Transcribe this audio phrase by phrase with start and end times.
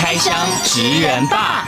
[0.00, 1.66] 开箱职人吧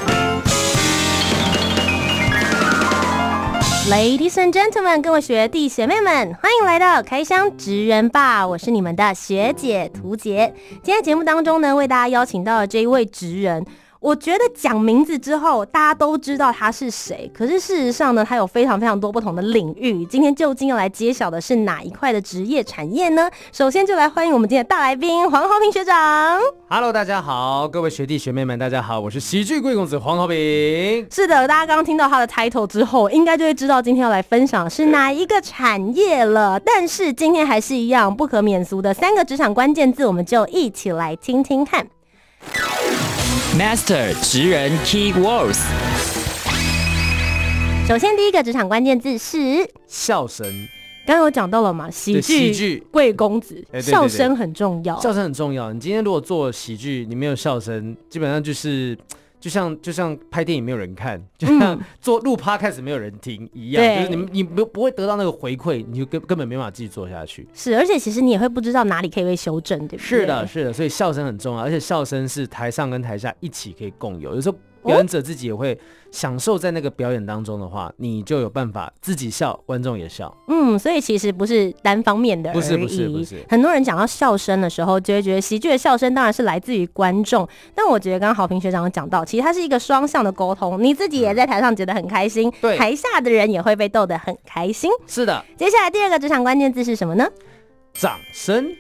[3.91, 10.55] ，Ladies and gentlemen，各位学弟学妹们，欢迎来到开箱职人吧，我是你们的学姐涂洁。
[10.81, 13.67] 今天节目当中呢，为大家邀请到了这一位职人。
[14.01, 17.31] 我觉得讲名字之后，大家都知道他是谁。
[17.35, 20.07] 可是事实上呢，他有非常非常多不同的领域。
[20.07, 23.31] 今天究竟要来揭晓的是哪一块的职业产业呢？
[23.53, 26.41] 首先就来欢迎我们今天的大来宾黄豪平学长。
[26.71, 30.37] Hello，大家好，各位学弟学妹们，大家好，我是喜剧贵公子黄豪平。
[31.11, 36.59] 是的，大家刚刚听到他的 title 之后，应该就会知道今天要来分享是哪一个产业了。
[36.59, 41.87] 但是今天还是一样不可免俗的三个职场关键字，我们就一起来听听看。
[43.59, 45.59] Master 职人 Key Words。
[47.87, 49.39] 首先，第一个职场关键字是
[49.87, 50.47] 笑声。
[51.07, 51.91] 刚刚有讲到了嘛？
[51.91, 55.01] 喜剧喜剧贵公子，笑声很重要。
[55.01, 55.73] 笑声很重要。
[55.73, 58.97] 你今天如果做喜剧，你没有笑声，基本上就是。
[59.41, 67.49] 就像就像拍电影没有人看， 就像做录 Podcast 没有人听一样，嗯、就是你你不不会得到那个回馈，你就根根本没办法继续做下去。
[67.55, 70.07] 是，而且其实你也会不知道哪里可以被修正，对不对？
[70.07, 74.57] 是的，是的，所以笑声很重要，而且笑声是台上跟台下一起可以共有，有时候。
[74.85, 75.79] 表演者自己也会
[76.11, 80.35] 享受在那个表演当中的话，你就有办法自己笑，观众也笑。
[80.49, 82.57] 嗯，所以其实不是单方面的而已。
[82.57, 83.45] 不是不是不是。
[83.49, 87.49] 很多人讲到笑声的时候，就会觉得喜剧的笑声当然是来自于观众。
[87.75, 94.91] 但我觉得刚刚好评学长讲到，其实它是一个双向的沟通，你自己也在台上觉得很开心，对，台下的人也会被逗得很开心。
[95.07, 95.45] 是的。
[95.57, 97.29] 接下来第二个职场关键字是什么呢？
[97.93, 98.73] 掌声。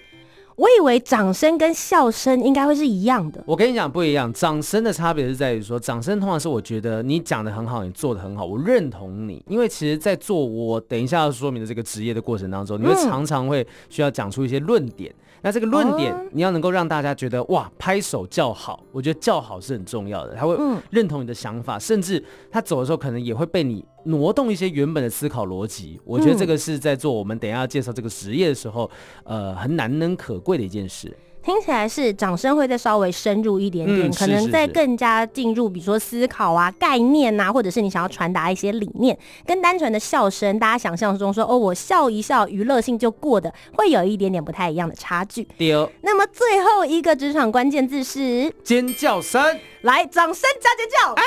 [0.60, 3.42] 我以为掌声跟笑声应该会是一样的。
[3.46, 9.42] 我跟你讲不一样，掌声的差别是在于说，掌声通常是我觉得你讲的很好，你做的很好，我认同你。
[9.48, 15.10] 因为其实，在做我等一下要说明的这个职业的过程当中，你会常常会需要讲出一些论点。
[15.10, 20.56] 嗯那这个论点，你要能够让大家觉得哇，拍手叫好，我觉得叫好是很重要的，他会
[20.90, 26.00] 认同你的想法，甚至他走的时候可能也会被你挪动一些原本的思考逻辑。
[26.04, 28.90] 我觉得这个是在做我们等一下要介绍这个职业的时候，
[29.24, 31.16] 呃，很难能可贵的一件事。
[31.42, 45.48] 听起来是掌声会再稍微深入一点点，嗯、可能再更加进入，比如说思考啊、概念啊，或者是你想要传达一些理念，跟单纯的笑声，大家想象中说哦，我笑一笑，娱乐性就过的，会有一点点不太一样的差距。
[45.56, 45.70] 对。
[46.02, 49.42] 那么最后一个职场关键字是尖叫声，
[49.82, 51.12] 来，掌声加尖叫！
[51.14, 51.22] 啊！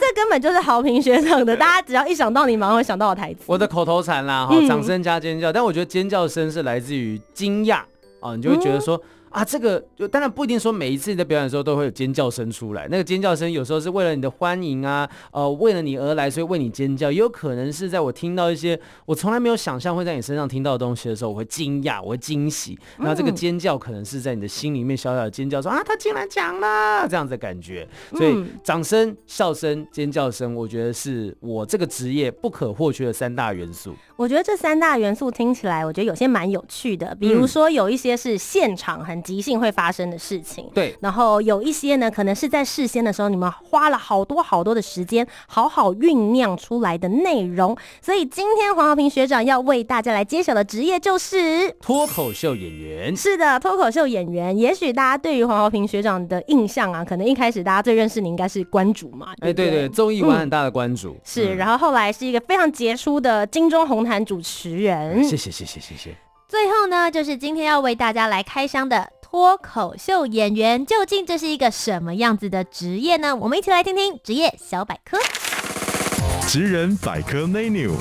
[0.00, 3.40] 这根本就是豪平学长的，大家只要一想到你，马上会想到的台词。
[3.46, 5.52] 我的口头禅啦，哈，掌声加尖叫。
[5.52, 7.82] 嗯、但我觉得尖叫声是来自于惊讶。
[8.22, 9.00] 哦，你就会觉得说。
[9.32, 12.86] 嗯啊，这个就当然不一定说每一次你在表演的时候都会有尖叫声出来。
[12.90, 17.10] 那个尖叫声有时候是为了你的欢迎啊，呃，为了你而来，所以为你尖叫。
[17.10, 22.78] 也有可能是在我听到一些我从来没有想象会在你身上听到的东西的时候，我会惊讶，我会惊喜。
[22.98, 27.88] 那这个尖叫可能是在你的心里面小小的尖叫说，说啊，他竟然讲了这样子的感觉。
[28.10, 33.94] 所以掌声、笑声、尖叫声，我觉得是我这个职业不可或缺的三大元素。
[34.16, 37.14] 我觉得这三大元素听起来，我觉得有些蛮有趣的。
[37.14, 40.94] 比如说有一些是现场很即兴会发生的事情，对。
[41.00, 47.76] 然后有一些呢，可能是在事先的时候，你们花了好多好多的时间，好好酝酿出来的内容。
[48.00, 53.16] 所以今天黄浩平学长要为大家来揭晓的职业就是脱口秀演员。
[53.16, 54.56] 是的，脱口秀演员。
[54.56, 59.28] 也许大家对于黄浩平学长的印象啊，可能一开始大家最认识你应该是关主嘛。
[59.40, 61.12] 哎，对对，综艺玩很大的关主。
[61.12, 65.22] 嗯、是，然后后来是一个非常杰出的金钟红毯主持人。
[65.22, 66.31] 谢谢谢谢谢谢。
[66.52, 69.10] 最后呢，就是今天要为大家来开箱的。
[69.22, 73.34] 脱口秀演员，究竟这是一个什么样子的职业呢？
[73.34, 75.16] 我们一起来听听职业小百科。
[76.46, 77.92] 职人百科 menu。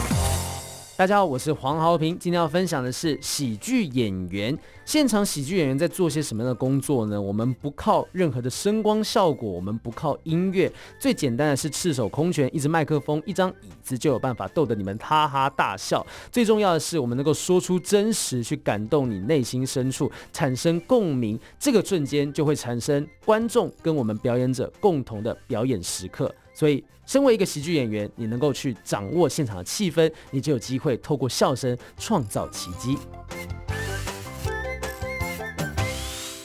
[1.01, 4.55] 大家好，我是黄豪平，今天要分享的是喜剧演员。
[4.85, 7.19] 现场喜剧演员在做些什么样的工作呢？
[7.19, 16.05] 我们不靠任何的声光效果，我们不靠音乐，最简单的是赤手空拳，一支麦克风，一张椅子就有办法逗得你们哈哈大笑。
[16.31, 21.39] 最重要的是，我们能够说出真实，去感动你内心深处，产生共鸣。
[21.57, 26.31] 这个瞬间就会产生观众跟我们表演者共同的表演时刻。
[26.53, 32.97] 所以，身为一个喜剧演员，你能够去掌握现场的气氛，你就有机会透过笑声创造奇迹。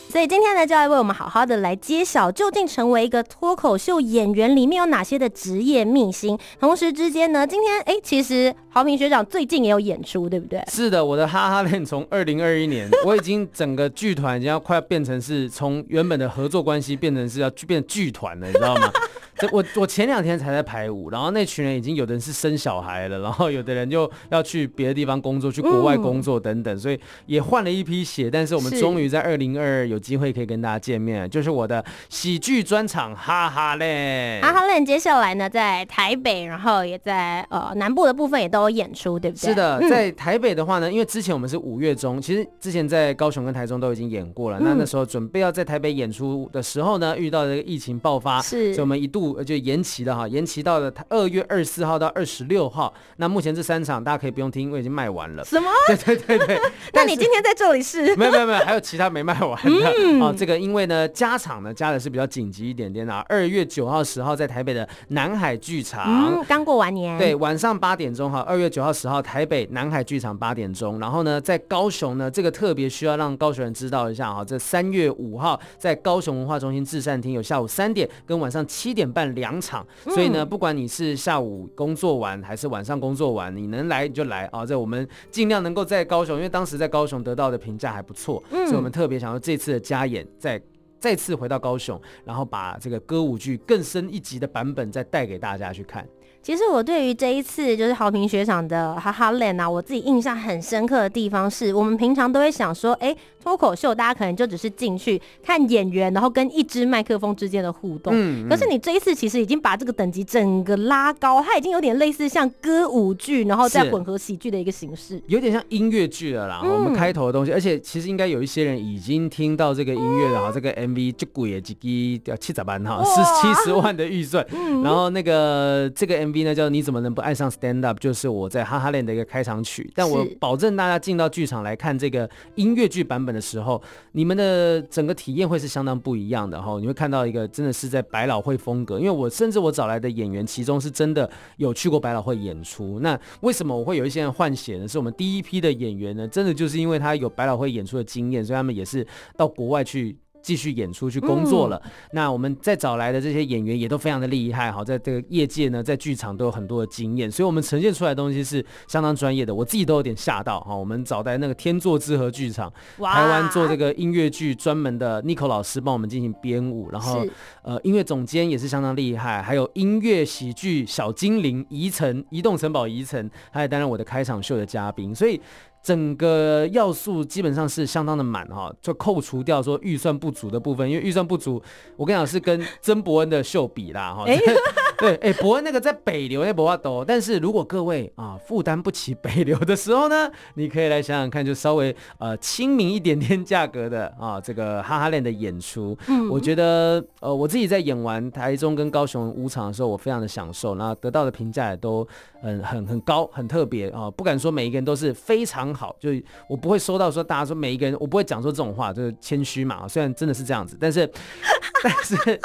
[0.08, 6.38] 所以今天呢，就要为我们好好的来揭晓，究竟成为一个脱口秀演员里面有哪些的职业秘辛。
[6.58, 10.64] 同时之间呢，今天哎，其实豪平学长最近也有演出，对不对？
[10.68, 18.90] 是的，我的哈哈恋从二零二一年，我已经整个剧团已经要快要变成是从原本的合作关系变成是要变剧团了，你知道吗？
[19.38, 28.30] 这我我前两天才在排舞，然后那群人已经有的人是生小孩了，然后有的人就要去别的地方工作，去国外工作等等，嗯、所以也换了一批血。
[28.30, 34.40] 但是我们终于在二零二二有机会可以跟大家见面，就是我的喜剧专场哈哈嘞。
[34.42, 39.50] 哈哈嘞接下来呢，在台北，然后也在呃南部的部分也都有演出，对不对？
[39.50, 44.58] 是的，在台北的话呢，因为之前我们是五月中，其实之前在高雄跟台中都已经演过了。
[44.60, 49.25] 嗯、那那时候准备要在台北演出的时候呢，遇到这个疫情爆发，是，所以我们一度。
[49.42, 52.92] 就延期的哈，延期到了二月二十四号到二十六号。
[53.16, 55.44] 那目前这三场大家可以不用听，因为已经卖完了。
[55.44, 55.68] 什么？
[55.86, 56.60] 对对对对。
[56.92, 58.14] 那你今天在这里是？
[58.16, 59.94] 没有没有没有，还有其他没卖完的。
[59.98, 63.24] 嗯、哦，这个因为呢加场呢加的是比较紧急一点点啊。
[63.28, 67.18] 二月九号十号在台北的南海剧场，嗯，刚过完年。
[67.18, 68.40] 对，晚上八点钟哈。
[68.40, 70.98] 二月九号十号台北南海剧场八点钟。
[70.98, 74.44] 然后呢，在高雄呢，这个特别需要让高雄人知道一下哈。
[74.44, 79.86] 这三月五号在高雄文化中心至善厅有下午三点跟晚上七点半两场。
[80.04, 84.66] 所以呢，不管你是下午工作完还是晚上工作完，你能来你就来啊！
[84.66, 90.60] 在我们尽量能够在高雄，因为当时在高雄得到的评价还不错，所以我们特别想要这次的加演，再
[90.98, 96.06] 再次回到高雄，然后把这个歌舞剧更深一级的版本再带给大家去看。
[96.42, 103.12] 其实我对于这一次就是豪平学长的哈哈链啊，我自己印象很深刻的地方是，我们平常都会想说，哎，
[103.42, 108.12] 脱口秀大家可能就只是进去看演员，然后跟一支麦克风之间的互动。
[108.14, 108.48] 嗯。
[108.48, 116.62] 可是你这一次其实已经把这个等级整个拉高，它已经有点类似像歌舞剧，然后再混合喜剧的一个形式，有点像音乐剧了啦。
[116.62, 120.52] 我们开头的东西，而且其实应该有一些人已经听到这个音乐了哈。
[120.54, 124.46] 这个 MV 就贵也几几七十万哈，是七十万的预算。
[124.82, 129.90] 然后那个这个 MV 呢叫你怎么能不爱上 Stand Up，就是我在哈哈链的一个开场曲。
[129.94, 136.78] 但我保证大家进到剧场来看这个音乐剧版本的时候，你们的整个体验会是相当不一样的哈。
[136.80, 143.00] 你会看到一个真的是在百老汇风格，因为我甚至我找来的演员，其中是真的有去过百老汇演出。
[143.00, 144.86] 那为什么我会有一些人换血呢？
[144.86, 149.06] 是我们第一批的演员呢，真的就是因为他有百老汇演出的经验，所以他们也是
[149.36, 150.16] 到国外去。
[150.46, 160.72] 继续演出去工作了，嗯、那我们再找来的这些演员也都非常的厉害，好，在这个业界呢，在剧场都有很多的经验，所以我们呈现出来的东西是相当专业的，我自己都有点吓到哈。
[160.72, 162.72] 我们找来那个天作之合剧场，
[163.02, 167.26] 台湾做这个音乐剧专门的 Nico 老师帮我们进行编舞，然后
[167.64, 175.40] 呃音乐总监也是相当厉害，还有音乐喜剧小精灵宜城移动城堡宜城，他也担任我的开场秀的嘉宾，所以。
[175.86, 181.62] 整个要素基本上是相当的满哈，就扣除掉说预算不足的部分，因为预算不足，
[181.96, 184.24] 我跟你讲是跟曾伯恩的秀比啦哈。
[184.24, 184.36] 欸
[184.98, 202.04] 对，哎，伯恩那个在北流那博瓦斗，但是如果各位啊负担不起北流的时候呢， 你可以来想想看，就稍微呃亲民一点点价格的啊这个哈哈链的演出，嗯，我觉得呃我自己在演完台中跟高雄五场的时候，我非常的享受，然后得到的评价也都
[202.40, 206.10] 很很很高，很特别啊，不敢说每一个人都是非常好，就
[206.48, 211.06] 我不会收到说大家说每一个人，我不会讲说这种话，就是谦虚嘛，虽然真的是这样子，但是
[211.84, 212.40] 但是。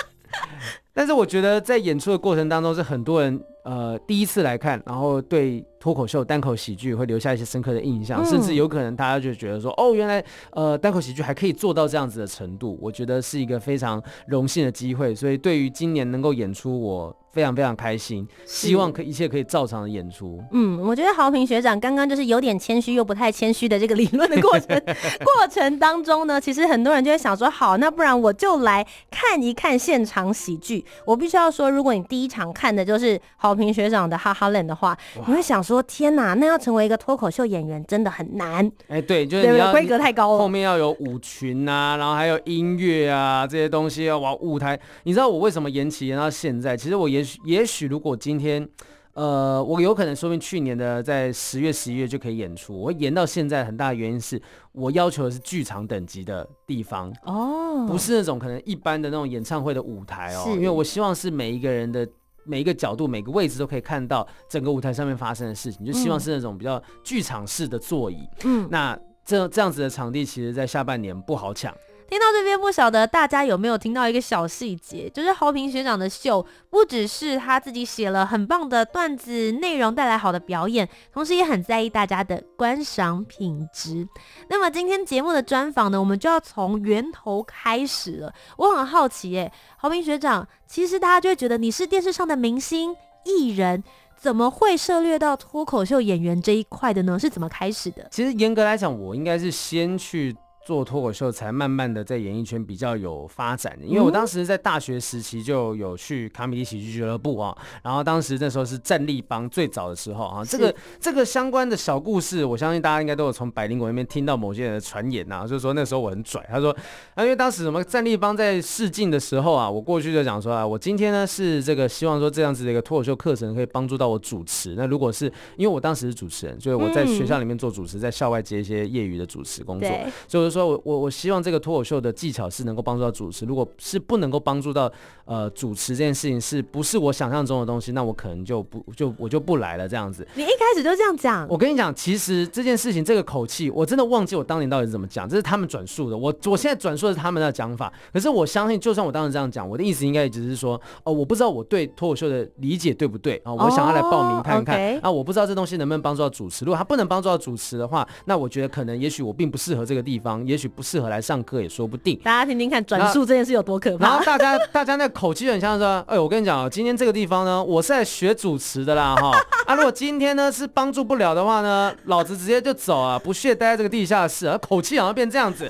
[0.94, 12.78] 但是我觉得在演出的过程当中，是很多人呃第一次来看，然后对脱口秀、单口喜剧会留下一些深刻的印象，嗯、甚至有可能大家就觉得说，哦，原来呃单口喜剧还可以做到这样子的程度。
[12.82, 17.18] 我觉得是一个非常荣幸的机会，所以对于今年能够演出，我。
[17.32, 20.44] 非常非常开心，希望可一切可以照常的演出。
[20.52, 24.68] 嗯，我觉得豪平学长刚刚就是有点谦虚又不太谦虚的这个理论的过程
[25.24, 30.84] 过程当中呢，其实很多人就会想说，好，那不然我就来看一看现场喜剧。
[31.06, 38.66] 我必须要说，如果你第一场看的就是豪平学长的哈哈冷的话，你会想说，天哪，那要成为一个脱口秀演员真的很难。
[38.88, 44.78] 哎、欸，对，就是规格太高了，后面要有舞群啊，然后还有音乐啊这些东西要往舞台。
[45.04, 46.76] 你知道我为什么延期延到现在？
[46.76, 48.68] 其实我也许也许如果今天，
[49.14, 60.54] 呃，我有可能说明去年的在十月、十一月就可以演出，我会延到现在，很大的原因是我要求的是剧场等级的地方哦，不是那种可能一般的那种演唱会的舞台哦，是。
[60.54, 62.08] 因为我希望是每一个人的
[62.44, 68.18] 每一个角度、每个位置都可以看到整个舞台上面发生的事情，就希望是那种比较剧场式的座椅。
[68.46, 71.72] 嗯，那这这样子的场地，其实在下半年不好抢。
[72.12, 84.06] 听到这边，不晓得大家有没有听到一个小细节，就是豪平学长的秀，不只是他自己写了很棒的段子内容，带来好的表演，同时也很在意大家的观赏品质。
[84.50, 88.34] 那么今天节目的专访呢，我们就要从源头开始了。
[88.58, 93.82] 我很好奇，耶，豪平学长，其实大家就会觉得你是电视上的明星艺人，
[94.18, 97.18] 怎么会涉猎到脱口秀演员这一块的呢？
[97.18, 98.06] 是怎么开始的？
[98.12, 100.36] 其实严格来讲，我应该是先去。
[100.72, 116.72] 做脱口秀才慢慢的在演艺圈比较有发展的，因为我当时在大学时期就有去卡米地喜剧俱乐部啊，然后当时那时候是战力帮最早的时候啊，这个这个相关的小故事，我相信大家应该都有从百灵果那边听到某些人的传言呐，就是说那时候我很拽，他说
[117.16, 125.26] 啊，因为当时什么战力帮在试镜的时候啊，我过去就讲说啊，我今天呢是这个希望说这样子的一个脱口秀课程可以帮助到我主持，那如果是
[125.58, 129.90] 因为我当时是主持人，所以我在学校里面做主持，在校外接一些业余的主持工作，
[130.28, 134.92] 就是说我我我希望这个脱口秀的技巧是能够帮助到主持，如果是不能够帮助到
[135.26, 140.28] 呃主持这件事情，是不是我想象中的东西，那我可能就不就我就不来了这样子。
[140.36, 141.48] 你一开始就这样讲？
[141.50, 146.18] 我跟你讲，其实这件事情这个口气，我真的忘记我当年到底是怎么讲，这是他们转述的。
[146.18, 153.54] 我我现在转述的是他们的讲法，可是我相信，就算我当时这样讲，我的意思应该也只是说，哦，我不知道我对脱口秀的理解对不对啊？
[153.54, 155.02] 我想要来报名看看、oh, okay.
[155.02, 156.66] 啊，我不知道这东西能不能帮助到主持。
[156.66, 162.20] 如果他不能帮助到主持的话，那我觉得可能也许我并不适合这个地方，也许不适合来上课，也说不定。
[162.24, 164.08] 大家听听看，转述这件事有多可怕。
[164.08, 169.32] 然后大家， 大家那口气很像说：“哎，我跟你讲，今天这个地方呢，我是在学主持的啦，哈
[169.66, 175.68] 啊，如果今天呢是帮助不了的话呢，老子直接就走啊，不屑待在这个地下室啊。”口气好像变这样子。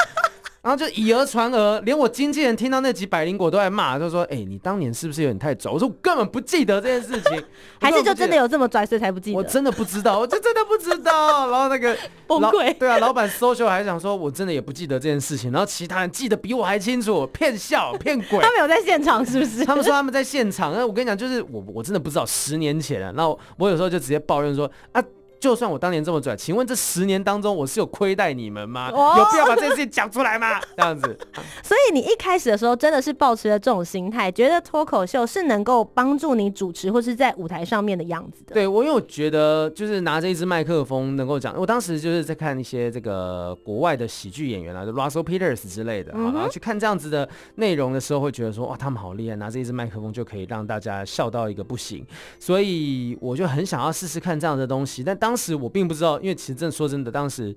[0.61, 7.43] 然后就以讹传讹，连我经纪人听到那集百灵果都在骂，就说：“哎、欸，你当年是不是有点太拽？”我说：“我根本不记得这件事情，
[7.81, 11.49] 还是就真的有这么拽，所以才不记得？”我真的不知道，我就真的不知道。
[11.49, 15.51] 然后那个 崩溃，对啊，老板 social 还想说，我真的也不记得这件事情。
[15.51, 18.39] 然后其他人记得比我还清楚，骗笑骗鬼。
[18.39, 19.65] 他们有在现场是不是？
[19.65, 20.71] 他们说他们在现场。
[20.75, 23.11] 那我跟你讲，就是我我真的不知道，十年前了。
[23.13, 25.03] 然后我有时候就直接抱怨说：“啊。”
[25.41, 28.91] 就算我当年这么拽，请问这十年当中我是有亏待你们吗？
[28.93, 30.61] 哦、有必要把这件事情讲出来吗？
[30.77, 31.17] 这样子。
[31.63, 38.53] 所以你一开始的时候真的是抱持了这种心态，觉得脱口秀是能够帮助你主持或是在舞台上面的样子的。
[38.53, 52.05] 对，我因为我觉得就是拿着一支麦克风能够讲，我当时就是在看一些这个国外的喜剧演员啊，就 Russell Peters 之类的，嗯、然后去看这样子的内容的时候，会觉得说哇，他们好厉害，拿着一支麦克风就可以让大家笑到一个不行。
[52.39, 57.55] 所以我就很想要试试看这样的东西，但当当时我并不知道，因为其实真的说真的，当时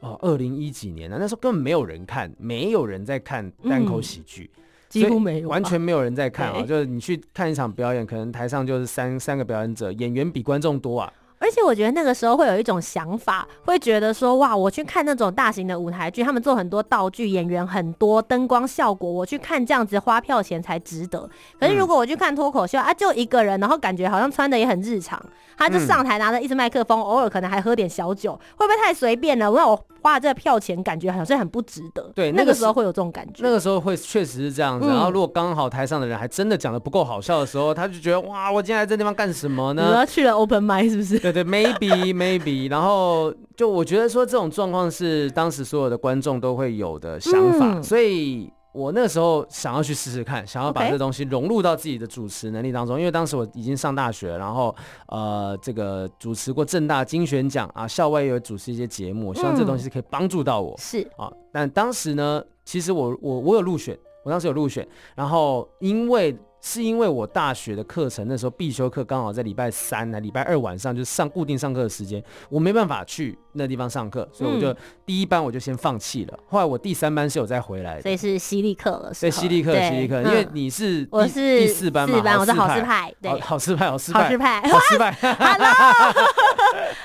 [0.00, 6.62] 哦，二零一几年呢，那时候根本没有人看，没有人在看单口喜剧，嗯，几乎没有，完全没有人在看啊。
[6.62, 11.12] 就是你去看一场表演，可能台上就是三三个表演者，演员比观众多啊。
[11.42, 21.28] 而且我觉得那个时候会有一种想法，会觉得说哇，我去看那种大型的舞台剧，他们做很多道具，演员很多，灯光效果，我去看这样子花票钱才值得。
[21.58, 25.20] 可是如果我去看脱口秀啊，就一个人，然后感觉好像穿的也很日常，
[25.58, 29.50] 他就上台拿着一支麦克风，偶尔可能还喝点小酒，会不会太随便了？
[29.50, 32.10] 我让我花这个票钱，感觉好像很不值得。
[32.14, 33.42] 对，那个时候会有这种感觉。
[33.42, 34.86] 那个时候会确实是这样子。
[34.86, 39.90] 然后如果刚好台上的人还真的讲的不够好笑的时候，他就觉得哇，我今天来这地方干什么呢？
[39.90, 41.31] 我要去了 open mic 是不是？
[41.32, 42.12] 对对，maybe。
[42.12, 52.98] maybe，然后就我觉得说这种状况是当时所有的观众都会有的想法，嗯、所以我那个时候想要去试试看，想要把这东西融入到自己的主持能力当中。
[52.98, 54.74] 因为当时我已经上大学，然后
[55.06, 60.76] 呃，这个主持过正大金选奖啊，校外也有主持一些节目，希望这东西可以帮助到我。
[60.78, 66.36] 是啊，但当时呢，其实我我我有入选，我当时有入选，然后因为。
[66.64, 74.72] 是因为我大学的课程那时候必修课刚好在礼拜三、礼拜二晚上，就是上固定上课的时间，我没办法去那地方上课，所以我就
[75.04, 76.38] 第一班我就先放弃了。
[76.46, 79.12] 后来我第三班是有再回来的，所以是犀利课了。
[79.20, 85.10] 对，犀利课，犀利课，因为你是我是第四班嘛，四班，我是好事派，对，好事派，好事派，好事派，好事派。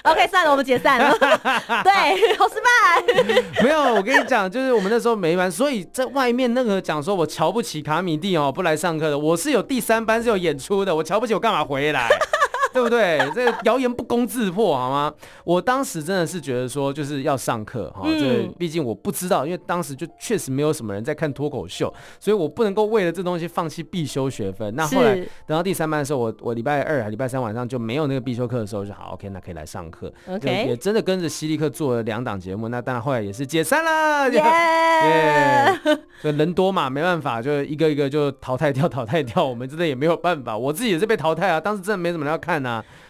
[0.03, 1.11] Hello，OK， 算了，我们解散了。
[1.17, 2.67] 对，好失败。
[3.63, 9.46] 没有，我跟你讲，就是我们那时候没班，所以在外面那个讲说我瞧不起卡米蒂哦，不来上课的，我是。
[9.47, 12.09] 是有第三班是有演出的，我瞧不起我干嘛回来？
[12.77, 13.19] 对不对？
[13.33, 15.11] 这个谣言不攻自破，好吗？
[15.43, 18.03] 我当时真的是觉得说，就是要上课哈。
[18.05, 24.75] 这毕竟我不知道，因为当时就确实没有什么人在看脱口秀，所以我不能够为了这东西放弃必修学分。
[24.75, 25.15] 那后来
[25.45, 30.13] 等到第三班的时候，我我礼拜二还礼拜三晚上就没有那个必修课的时候，就好 OK，那可以来上课。
[30.27, 32.67] OK，也真的跟着犀利课做了两档节目。
[32.69, 35.79] 那当然后来也是解散了， 耶、 yeah!
[35.83, 35.99] yeah！
[36.21, 39.43] 所以人多嘛，没办法，就一个一个就淘汰掉，淘汰掉。
[39.45, 41.59] 我们真的也没有办法，我自己也是被淘汰啊。
[41.59, 42.57] 当时真的没什么人要看。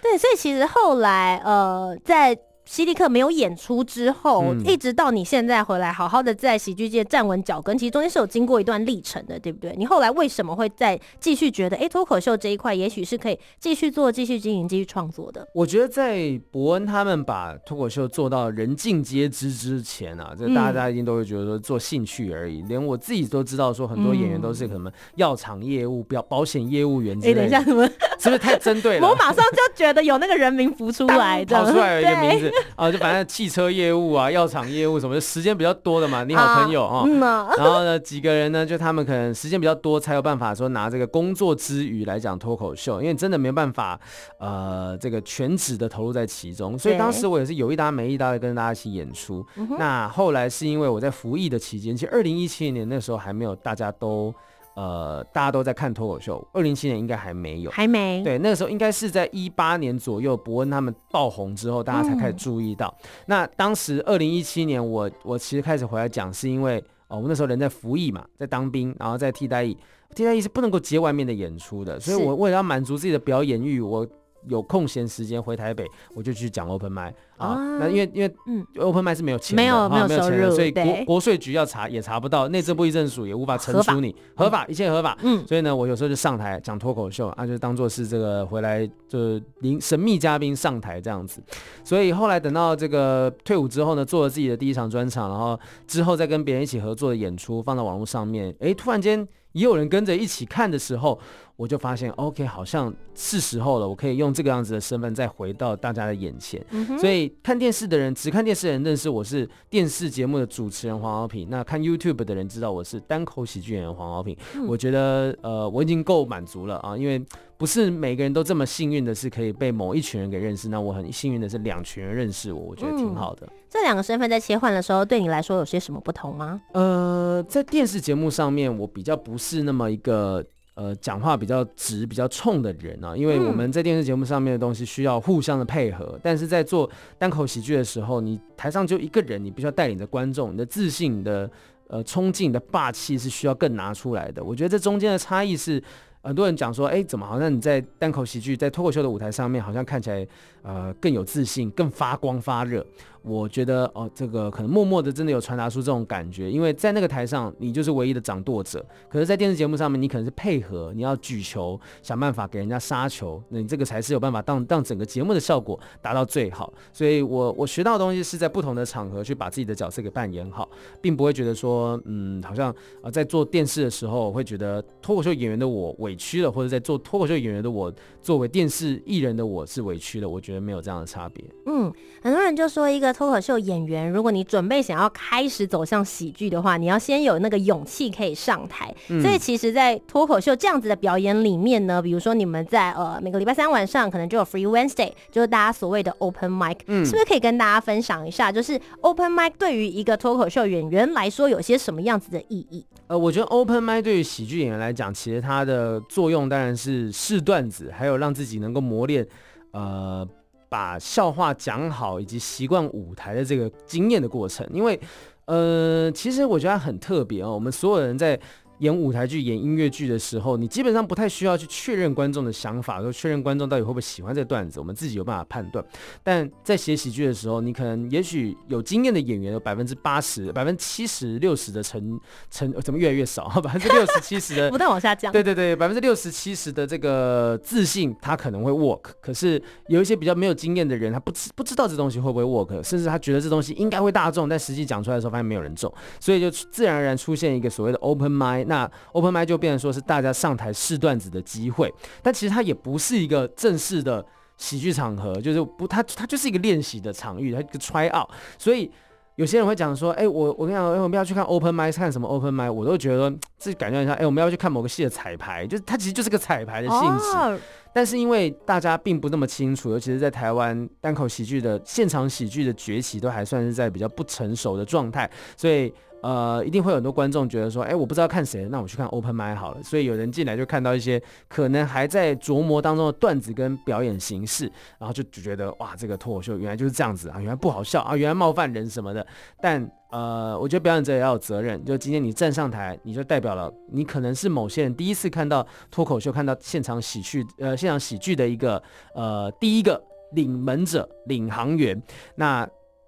[0.02, 9.74] 对，所以其实后来，呃，在犀利克没有演出之后，嗯一直到你现在回来，好好的在喜剧界站稳脚跟，其实中间是有经过一段历程的，对不对？
[9.78, 15.48] 你后来为什么会再继续觉得，哎，脱口秀这一块也许是可以继续做、继续经营、继续创作的？
[15.54, 22.62] 我觉得在伯恩他们把脱口秀做到人尽皆知之前啊，这大家一定都会觉得说做兴趣而已。
[22.64, 27.40] 嗯、连我自己都知道，说很多演员都是什么药厂业务、保保险业务员之类的。
[27.40, 27.88] 等一下，什么？
[28.20, 29.08] 是不是太针对了？
[29.08, 36.24] 我马上就觉得有那个人名浮出来，跑出来有一个名字啊， 就反正汽车业务啊、药厂业务什么的，时间比较多的嘛。
[36.24, 44.00] 你好朋友啊，嗯、然后呢，几个人呢，就他们可能时间比较多，才有办法说拿这个工作之余来讲脱口秀，因为真的没有办法，
[44.40, 46.78] 呃，这个全职的投入在其中。
[46.78, 49.46] 所以当时我也是有一搭没一搭的跟大家一起演出。
[49.78, 54.34] 那后来是因为我在服役的期间，其实二零一七年那时候还没有大家都。
[54.78, 58.22] 呃，大家都在看脱口秀，二零一七年应该还没有，还没。
[58.24, 62.96] 对，那个时候应该是在一八年左右，伯恩他们爆红之后，大家才开始注意到。
[63.02, 69.76] 嗯、那当时二零一七年我，我我其实开始回来讲，是因为哦，我那时候人在服役嘛，在当兵，然后在替代役，
[70.14, 74.08] 替代役是不能够接外面的演出的，所以我为了要满足自己的表演欲，我。
[74.48, 77.56] 有空闲时间回台北，我就去讲 open mic 啊。
[77.80, 85.18] 那因为因为嗯，open mic 是没有钱的，没有没有收入，所以国国税局要查也查不到，内政部议政署也无法惩处你，合法一切合法。
[85.24, 91.42] 嗯，所以呢，我有时候就上台讲脱口秀啊，就当做是这个回来就临神秘嘉宾上台这样子。
[91.84, 101.20] 所以后来等到这个退伍之后呢，做了自己的第一场专场，然后之后再跟别人一起合作的演出放到网络上面，哎，突然间也有人跟着一起看的时候。
[101.58, 106.64] 我就发现，OK，好像是时候了，我可以用这个样子的身份再回到大家的眼前。
[106.70, 111.50] 嗯、所以看电视的人，只看电视的人认识我是电视节目的主持人黄豪平。
[111.50, 114.38] 那看 YouTube 的人知道我是单口喜剧演员黄豪平。
[114.54, 117.20] 嗯、我觉得，呃，我已经够满足了啊，因为
[117.58, 120.70] 不是每个人都这么幸运的是可以被某一群人给认识。
[120.70, 123.48] 那我很幸运的是两群人认识我，我觉得挺好的。
[123.48, 126.62] 嗯、这两个身份在切换的时候，对你来说有些什么不同吗？
[126.74, 130.46] 呃，在电视节目上面，我比较不是那么一个。
[130.78, 141.50] 呃，讲话比较直、比较冲的人啊，因为我们在电视节目上面的东西需要互相的配合，嗯、但是在做单口喜剧的时候，你台上就一个人，你必须要带领着观众，你的自信、你的
[141.88, 144.44] 呃冲劲、你的霸气是需要更拿出来的。
[144.44, 145.84] 我觉得这中间的差异是。
[146.24, 150.28] 很多人讲说，哎，怎么好像你在单口喜剧、在脱口秀的舞台上面，好像看起来
[150.62, 152.86] 呃更有自信、更发光发热。
[153.28, 166.74] 我觉得哦，这个可能默默的真的有传达出这种感觉，因为在那个台上你就是唯一的掌舵者，可是，在电视节目上面你可能是配合，你要举球，想办法给人家杀球，那你这个才是有办法让让整个节目的效果达到最好。
[166.94, 170.70] 所以我我学到的东西是在不同的场合去把自己的角色给扮演好，
[171.02, 181.44] 并不会觉得说，嗯，好像啊在做电视的时候会觉得脱口秀演员的我委屈了，或者在做脱口秀演员的我作为电视艺人的我是委屈了，我觉得没有这样的差别。
[181.66, 188.94] 嗯，很多人就说一个脱口秀演员，如果你准备想要开始走向喜剧的话，你要先有那个勇气可以上台。
[189.10, 202.86] 嗯、所以其实，在脱口秀这样子的表演里面呢，比如说你们在呃每个礼拜三晚上可能就有 Free Wednesday，就是大家所谓的 Open Mic，嗯，是不是可以跟大家分享一下，就是 Open Mic 对于一个脱口秀演员来说有些什么样子的意义？
[203.08, 209.26] 呃，我觉得 Open Mic 对于喜剧演员来讲，其实它的作用当然是试段子，还有让自己能够磨练，
[209.72, 210.28] 呃，
[210.70, 214.68] 把笑话讲好，以及习惯舞台的这个经验的过程。
[214.72, 215.00] 因为，
[215.46, 218.40] 呃，其实我觉得很特别哦，我们所有人在。
[218.80, 225.84] 演舞台剧、演音乐剧的时候，你基本上不太需要去确认观众的想法，说确认观众到底会不会喜欢这个段子，我们自己有办法判断。
[226.24, 232.20] 但在写喜剧的时候，你可能也许有经验的演员有百分之八十、百分之七十、六十的成
[232.52, 233.48] 成，怎么越来越少？
[233.62, 235.32] 百分之六十、七十的 不断往下降。
[235.32, 239.02] 对对对，百分之六十、七十的这个自信，他可能会 work。
[239.20, 248.67] 可是有一些比较没有经验的人，他不知不知道这东西会不会 work，甚至他觉得这东西应该会大众，但实际讲出来的时候发现没有人中，所以就自然而然出现一个所谓的 open mic。
[248.68, 254.24] 那 Open mic 就变成说是大家上台试段子的机会，但其实它也不是一个正式的
[254.58, 258.30] 喜剧场合，就是不，它它就是一个练习的场域，它一个 try out。
[258.58, 258.92] 所以
[259.36, 267.38] 有些人会讲说，哎、欸，我我跟你讲，哎、欸，我们要去看 Open mic，看什么 Open mic，我都觉得自己感觉一下，哎、欸，我们要去看某个戏的彩排，就是它其实就是个彩排的性质。
[267.38, 267.60] Oh.
[267.94, 275.94] 但是因为大家并不那么清楚，尤其是在台湾单口喜剧的现场喜剧的崛起，都还算是在比较不成熟的状态，所以。
[276.22, 279.84] 呃，一定会有很多观众觉得说，哎，我不知道看谁，那我去看 Open m i 好了。
[279.84, 289.26] 所以有人进来就看到一些可能还在琢磨当中的段子跟表演形式，然后就就觉得哇，这个脱口秀原来就是这样子啊，原来不好笑啊，原来冒犯人什么的。
[289.62, 298.82] 但呃，我觉得表演者也要有责任，就今天你站上台，你就代表了你可能是某些人第一次看到脱口秀，看到现场喜剧，呃，现场喜剧的一个
[299.14, 300.02] 呃第一个。
[300.34, 302.04] 领门者、领航员。
[302.36, 302.68] 那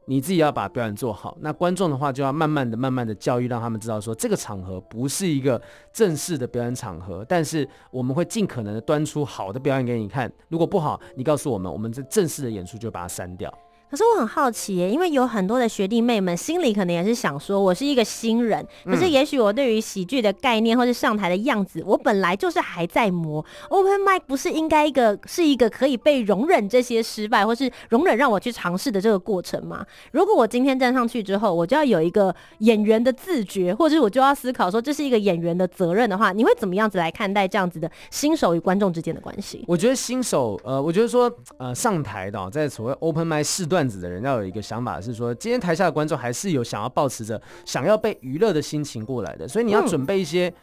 [0.09, 5.61] 你自己要把表演做好，那观众的话就要慢慢的、慢慢的教育，让他们知道说这个场合不是一个
[5.93, 10.31] 正式的表演场合，但是我们会尽可能的端出好的表演给你看。
[10.47, 13.53] 如果不好，你告诉我们，我们这正式的演出就把它删掉。
[13.89, 23.43] 可是我很好奇耶，因为有很多的学弟妹们心里可能也是想说，我是一个新人，可是也许我对于喜剧的概念或是上台的样子，我本来就是还在磨。
[23.69, 29.83] Open mic 不是应该一个是一个可以被容忍这些失败，或是容忍让我去尝试的这个过程吗？
[30.11, 39.65] 如果我今天站上去之后，我就要有一个演员的自觉，或者是我就要思考说这是一个演员的责任的话，你会怎么样子来看待这样子的新手与观众之间的关系？
[39.67, 43.78] 我觉得新手，呃，我觉得说，呃，上台的在所谓 Open mic 试段。
[43.79, 50.53] 段子的人要有一个想法是说，今天台下的观众还是有想要保持着想要被娱乐的心情过来的，所以你要准备一些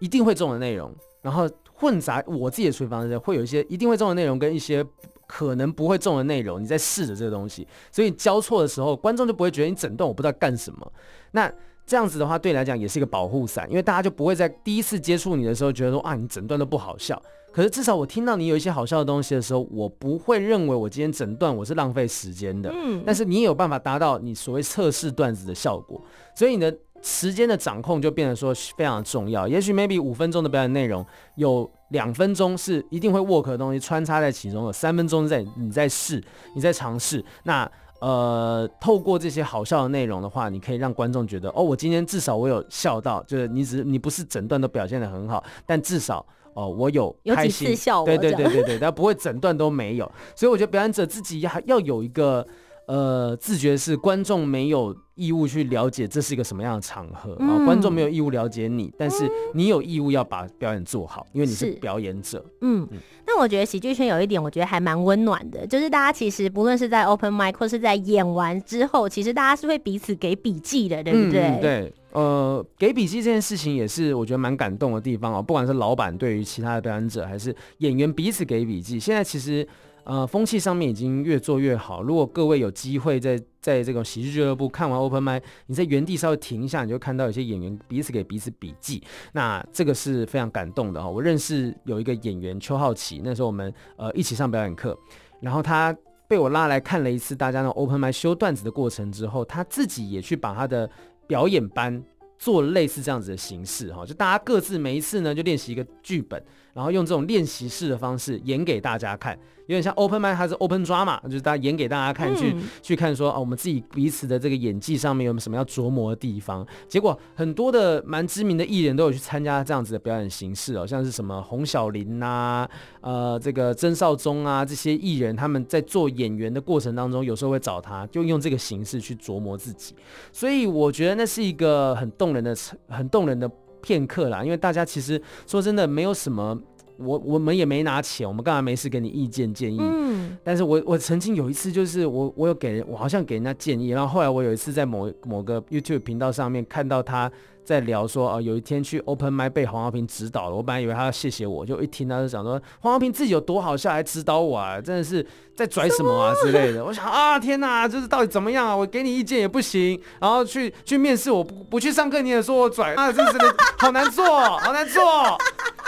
[0.00, 4.84] 一定会中的内容，然后混杂我自己的处理方式，会有一些一定会中的内容跟一些
[5.26, 10.92] 可能不会中的内容，你在试着这个东西，所以交错的时候，观众就不会觉得你整段我不知道干什么。
[11.32, 11.52] 那
[11.86, 17.20] 这样子的话，对你来讲也是一个保护伞，因为大家就不会在第一次接触你的时候觉得说啊，你整段都不好笑。
[17.52, 22.70] 可是至少我听到你有一些好笑的东西的时候，我不会认为我今天整段我是浪费时间的。
[22.74, 25.98] 嗯，但是你也有办法达到你所谓测试段子的效果，
[26.34, 29.48] 所以你的时间的掌控就变得说非常重要。
[29.48, 36.22] 也许 maybe 五分钟的表演内容有两分钟是一定会 work 的东西穿插在其中，有三分钟在你在试，
[36.54, 37.24] 你在尝试。
[37.44, 37.70] 那
[38.00, 46.24] 呃，透过这些好笑的内容的话，你可以让观众觉得哦，我今天至少我有笑到，就是你只你不是整段都表现的很好，但至少。
[46.56, 52.46] 哦，我有开心，对对对对对，但不会整段都没有，所以我觉得表演者自己要要有一个
[52.86, 62.44] 呃自觉，是观众没有义务去了解这是一个什么样的场合啊，嗯、观众没有义务了解你，但是你有义务要把表演做好，因为你是表演者。
[62.60, 62.86] 嗯，
[63.26, 71.40] 那我觉得喜剧圈有一点，我觉得还蛮温暖的，就是大家其实不论是在 open mic 或是在演完之后，其实大家是会彼此给笔记的，对不对？
[71.42, 71.94] 嗯、对。
[72.12, 75.42] 呃，给笔记这件事情也是我觉得蛮感动的地方哦。
[75.42, 79.66] 不管是老板对于其他的表演者，还是演员彼此给笔记，现在其实
[80.06, 82.02] 呃风气上面已经越做越好。
[82.02, 91.10] 如果各位有机会在在这个喜剧俱乐部看完 Open m i 你在原地稍微停一下，你就看到有些演员彼此给彼此笔记，那这个是非常感动的哈。
[91.10, 94.98] 我认识有一个演员邱浩奇，那时候我们呃一起上表演课，
[95.40, 95.94] 然后他
[96.26, 100.88] 被我拉来看了一次大家那 Open m i 修段子的过程之后，他自己也去把他的。
[101.28, 102.00] 表演班
[102.38, 106.40] 做类似这样子的形式哈，就大家各自每一次呢就练习一个剧本，
[106.76, 109.36] 然后用这种练习式的方式演给大家看。
[109.66, 116.64] 有点像 open mic 还是 open drama，就是大家演给大家看，去、嗯、去看说啊，我们自己彼此的这个演技上面有没有什么要琢磨的地方。
[116.86, 129.96] 结果很多的蛮知名的艺人都有去参加这样子的表演形式哦，像是什么洪小林呐、啊，呃，这个曾少宗啊，这些艺人他们在做演员的过程当中，有时候会找他，就用这个形式去琢磨自己。
[130.30, 132.54] 所以我觉得那是一个很动人的、
[132.86, 133.50] 很动人的
[133.86, 136.58] 片刻啦，因为大家其实说真的没有什么。
[136.96, 139.78] 我我们也没拿钱，我们干嘛没事给你意见建议？
[139.80, 147.30] 嗯，但是我我曾经有一次，就是我我有给，我好像给人家建议，然后后来我有一次在某某个 YouTube 频道上面看到他。
[147.66, 156.84] 在聊说啊，有一天去 Open Mic 被黄浩平指导了，我本来以为他要谢谢我，就一听他就讲说黄浩平自己有多好笑，还指导我啊，真的是在拽什么啊之类的。
[156.84, 158.76] 我想啊，天哪，就是到底怎么样啊？
[158.76, 165.02] 我给你意见也不行，然后去去面试我不不去上课，你也说我拽啊，真是的好难做，好难做。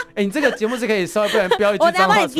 [0.09, 2.33] 哎、欸，你这个节目是可以稍微不然 标一句脏话出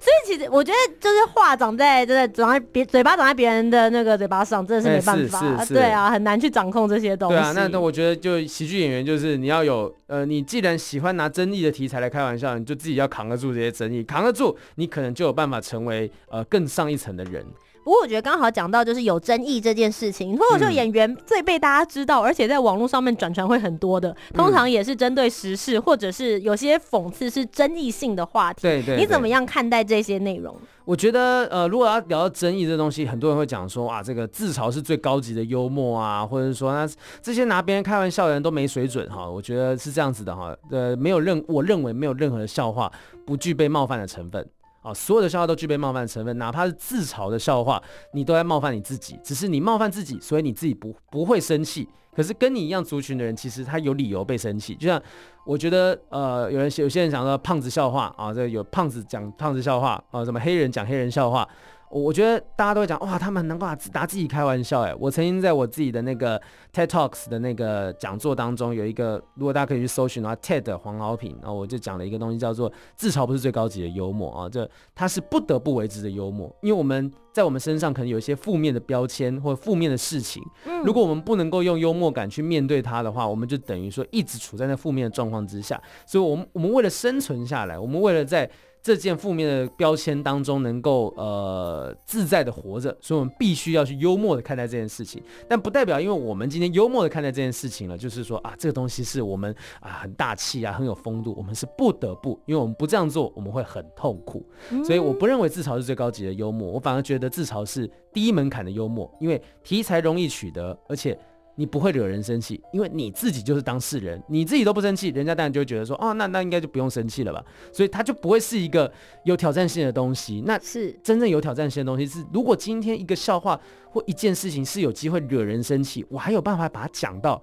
[0.00, 7.36] 所以其实我觉得就是话长在真的长在别嘴巴长在别人的那个嘴巴上，真的是没办法，对啊，很难去掌控这些东西。
[7.36, 17.44] 对啊，那那我觉得就喜剧演员就是你要有呃，你既然喜欢拿争议的题材来开玩笑，你就自己要扛得住这些争议，扛得住，你可能就有办法成为呃更上一层的人。
[17.82, 28.62] 不过我觉得刚好讲到就是有争议这件事情，或者说演员最被大家知道，嗯、而且在网络上面转传会很多的，通常也是针对时事，嗯、或者是有些讽刺是争议性的话题。
[28.62, 30.54] 对，对对，你怎么样看待这些内容？
[30.84, 36.88] 我觉得呃，如果要聊到争议这东西，很多人会讲说啊，这个自嘲是最高级的幽默啊，或者是说那
[37.22, 39.28] 这些拿别人开玩笑的人都没水准哈。
[39.28, 42.90] 我觉得是这样子的哈，呃，没有任我认为没有任何的笑话
[43.24, 44.46] 不具备冒犯的成分。
[44.82, 49.18] 啊，所有的笑话都具备冒犯的成分，哪怕是自嘲的笑话，你都在冒犯你自己。
[49.22, 51.88] 只是你冒犯自己，所以你自己不不会生气。
[52.14, 54.74] 可是跟你一样族群的人，其实他有理由被生气。
[54.74, 55.00] 就像
[55.46, 61.48] 我觉得，呃，有人有些人讲说胖子笑话啊，这有胖子讲胖子笑话啊，什么黑人讲黑人笑话。
[61.90, 64.94] 我觉得大家都会讲哇，他们能够拿自己开玩笑哎。
[64.94, 66.40] 我曾经在我自己的那个
[66.72, 80.40] TED Talks 的那个讲座当中，有一个如果大家可以去搜寻的话，TED 黄豪平，然后我就讲了一个东西叫做自嘲不是最高级的幽默啊，这它是不得不为之的幽默，因为我们在我们身上可能有一些负面的标签或负面的事情，
[80.84, 88.48] 如果我们不能够用幽默感去面对它的话，我们就等于说一直处在那负面的状况之下，所以我们我们为了生存下来，我们为了在
[88.82, 104.44] 这件负面的标签当中能够呃自在的活着，所以我们必须要去幽默的看待这件事情，但不代表因为我们今天幽默的看待这件事情了，就是说啊这个东西是我们啊很大气啊很有风度，我们是不得不，因为我们不这样做我们会很痛苦，
[104.84, 111.18] 所以我不认为自嘲是最高级的幽默，我反而觉得自嘲是低门槛的幽默，因为题材容易取得，而且。
[111.60, 118.90] 你不会惹人生气，因为你自己就是当事人，你自己都不生气，人家当然就会觉得说，哦，那那应该就不用生气了吧，所以它就不会是一个
[119.24, 120.42] 有挑战性的东西。
[120.46, 127.42] 那是真正有挑战性的东西是，如果今天一个笑话或一件事情是有机会惹人生气，我还有办法把它讲到。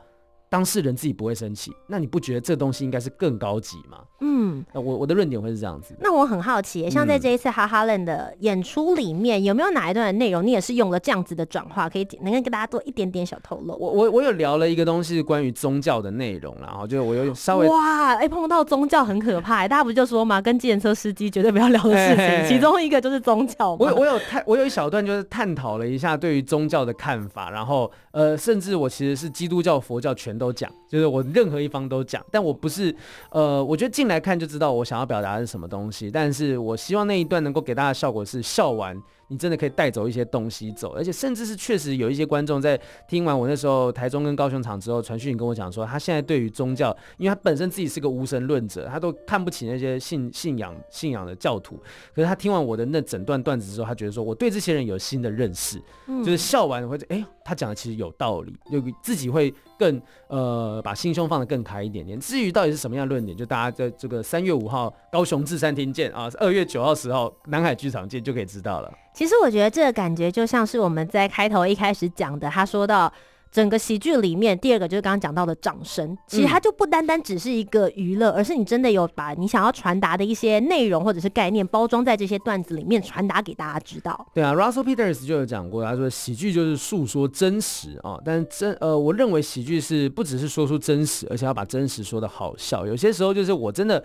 [0.50, 4.00] 当事人自己不会生气，那你不觉得这东西应该是更高级吗？
[4.22, 5.96] 嗯，我我的论点会是这样子。
[6.00, 11.88] 那我很好奇，像在这一次哈哈 land 的演出里面，嗯、有没有哪一段的内容你也是用了这样子的转化？
[11.90, 13.76] 可以能够跟大家做一点点小透露？
[13.78, 23.74] 我我我有聊了一个东西关于宗教的内容，然后就我有稍微哇，哎、欸，碰到宗教很可怕，大家不就说嘛，跟计程车司机绝对不要聊的事情，其中一个就是宗教。
[23.74, 31.24] 我我有探，我有一小段就是探讨了一下对于宗教的看法，然后呃，甚至我其实是基督教、佛教全都讲，就是我。
[31.34, 32.96] 任何一方都讲，但我不是，
[33.32, 36.10] 呃，我觉得进来看就知道我想要表达的是什么东西。
[36.10, 51.78] 但是我希望那一段能够给大家效果是笑完，你真的可以带走一些东西走，而且甚至是确实有一些观众在听完我那时候台中跟高雄场之后传讯跟我讲说，他现在对于宗教，因为他本身自己是个无神论者，他都看不起那些信信仰信仰的教徒。
[52.16, 62.18] 可是他听完我的那整段段子之后，他觉得说我对这些人有新的认识，就是笑完会哎，他讲的其实有道理，就自己会更呃把心胸放得更开一点点。
[62.20, 68.92] 至于到底是什么样论点，就大家在这个三月五号高雄至善厅见啊，二月九号十号南海剧场见就可以知道了。
[69.18, 73.12] 其实我觉得这个感觉就像是我们在开头一开始讲的，他说到
[73.52, 84.28] 整个喜剧里面，第二个就是刚刚讲到的掌声，其实它就不单单只是一个娱乐，而是你真的有把你想要传达的一些内容或者是概念包装在这些段子里面，传达给大家知道。
[84.36, 92.86] 对啊，Russell Peters 就有讲过，他说喜剧就是诉说真实啊，但真呃，我认为喜剧是不只是说出真实，而且要把真实说的好笑。
[92.86, 94.04] 有些时候就是我真的。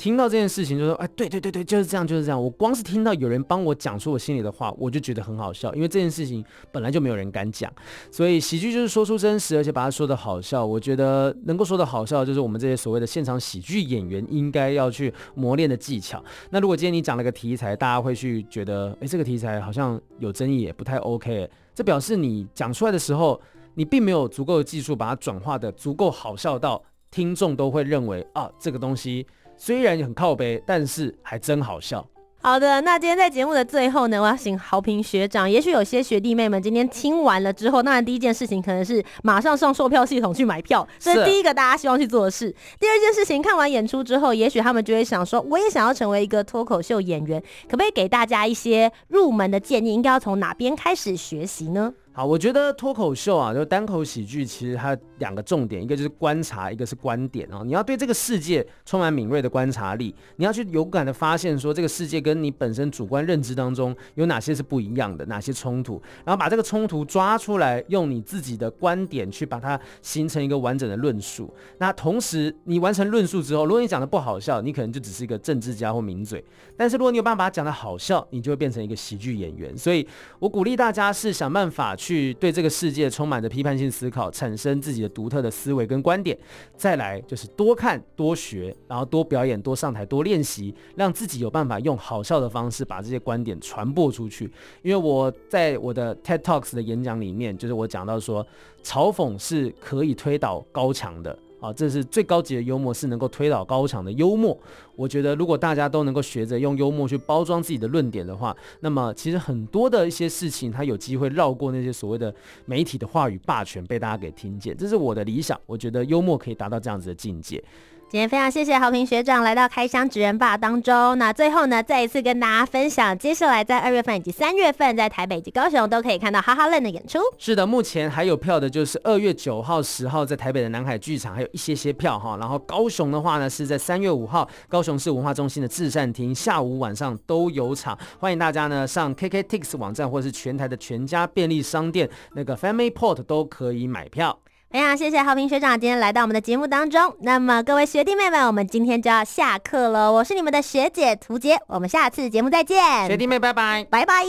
[0.00, 2.42] 听到这件事情就说，哎，对对对对，就是这样，就是这样。
[2.42, 7.70] 我光是听到有人帮我讲出我心里的话，我就觉得很好笑，因为这件事情本来就没有人敢讲。
[8.10, 10.64] 所以喜剧就是说出真实，而且把它说得好笑。
[10.64, 16.24] 我觉得能够说得好笑，就是我们这些所谓的现场喜剧演员应该要去磨练的技巧。
[16.48, 21.46] 那如果今天你讲了个题材，大家会去觉得，哎，这个题材好像有争议，也不太 OK。
[21.74, 23.38] 这表示你讲出来的时候，
[23.74, 29.26] 你并没有足够的技术把它转化的足够好笑到听众都会认为啊，这个东西。
[29.62, 32.02] 虽然很靠背，但是还真好笑。
[32.40, 35.48] 好的，那今天在节目的最后呢，我要请豪平学长。
[35.48, 42.50] 也许有些学弟妹们今天听完了之后，当然第一件事情可能是马上上售票系统去买票，这是第一个大家希望去做的事。
[42.78, 49.92] 第二件事情，看完演出之后，也许他们就会想说，我也想要成为一个脱口秀演员，可不可以给大家一些入门的建议？
[49.92, 51.92] 应该要从哪边开始学习呢？
[52.20, 57.62] 好，我觉得脱口秀啊，就单口喜剧，其实它两个重点，一个就是观察，一个是观点啊。
[57.64, 71.50] 你要对这个世界充满敏锐的观察力，你要去勇敢的发现说这个世界跟你本身主观认知当中有哪些是不一样的，哪些冲突，然后把这个冲突抓出来，用你自己的观点去把它形成一个完整的论述。
[71.78, 76.38] 那同时，你完成论述之后，如果你讲的不好笑，你可能就只是一个政治家或名嘴；
[76.76, 79.74] 但是如果你有办法把它讲的好笑，你就会变成一个喜剧演员。
[79.74, 80.06] 所以
[80.38, 81.96] 我鼓励大家是想办法。
[82.00, 86.36] 去去对这个世界充满着批判性思考，产生自己的独特的思维跟观点。
[86.76, 94.50] 再来就是多看多学，然后多表演、多上台、多练习，让自己有办法用好笑的方式把这些观点传播出去。
[94.82, 98.44] 因为我在我的 TED Talks 的演讲里面，就是我讲到说，
[98.82, 101.38] 嘲讽是可以推倒高墙的。
[101.60, 104.58] 啊，这是最高级的幽默，是能够推倒高墙的幽默。
[104.96, 114.76] 我觉得，如果大家都能够学着用幽默去包装自己的论点的话，那么其实很多的一些事情，它有机会绕过那些所谓的媒体的话语霸权，被大家给听见。
[114.76, 115.58] 这是我的理想。
[115.66, 117.62] 我觉得幽默可以达到这样子的境界。
[118.10, 121.16] 今天非常谢谢豪平学长来到开箱职人吧当中。
[121.16, 127.20] 那最后呢，再一次跟大家分享，接下来在二月份以及三月份，在台北以及高雄都可以看到哈哈愣的演出。
[127.38, 132.36] 是的，目前还有票的就是二月九号、十号在台北的南海剧场，还有一些些票哈。
[132.38, 137.96] 然后高雄的话呢，是在三月五号高雄市文化中心的至善厅，下午晚上都有场。
[138.18, 144.36] 欢迎大家呢上 KKTix 网站或是全台的全家便利商店那个 Family Port 都可以买票。
[144.70, 147.16] 非常谢谢浩平学长今天来到我们的节目当中。
[147.22, 150.12] 那么各位学弟妹们，我们今天就要下课了。
[150.12, 153.08] 我是你们的学姐涂洁，我们下次节目再见。
[153.08, 154.24] 学弟妹，拜拜，拜拜。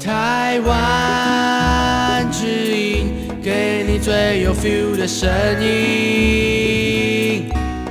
[0.00, 5.30] 台湾之音，给你最有 feel 的声
[5.62, 7.48] 音。